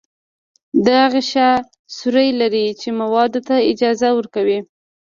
دا 0.87 0.99
غشا 1.13 1.49
سوري 1.97 2.29
لري 2.41 2.65
چې 2.81 2.87
موادو 2.99 3.39
ته 3.47 3.55
اجازه 3.71 4.07
ورکوي. 4.17 4.59